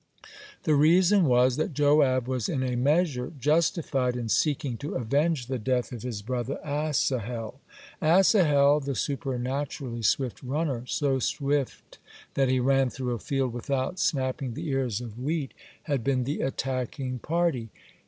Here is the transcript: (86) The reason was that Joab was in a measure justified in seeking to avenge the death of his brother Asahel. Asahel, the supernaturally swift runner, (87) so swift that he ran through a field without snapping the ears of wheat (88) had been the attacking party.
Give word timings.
(86) 0.21 0.39
The 0.63 0.73
reason 0.73 1.25
was 1.25 1.57
that 1.57 1.75
Joab 1.75 2.27
was 2.27 2.49
in 2.49 2.63
a 2.63 2.75
measure 2.75 3.31
justified 3.39 4.15
in 4.15 4.29
seeking 4.29 4.75
to 4.77 4.95
avenge 4.95 5.45
the 5.45 5.59
death 5.59 5.91
of 5.91 6.01
his 6.01 6.23
brother 6.23 6.57
Asahel. 6.65 7.59
Asahel, 8.01 8.79
the 8.79 8.95
supernaturally 8.95 10.01
swift 10.01 10.41
runner, 10.41 10.77
(87) 10.79 10.87
so 10.87 11.19
swift 11.19 11.99
that 12.33 12.49
he 12.49 12.59
ran 12.59 12.89
through 12.89 13.13
a 13.13 13.19
field 13.19 13.53
without 13.53 13.99
snapping 13.99 14.55
the 14.55 14.69
ears 14.69 15.01
of 15.01 15.19
wheat 15.19 15.53
(88) 15.83 15.83
had 15.83 16.03
been 16.03 16.23
the 16.23 16.41
attacking 16.41 17.19
party. 17.19 17.69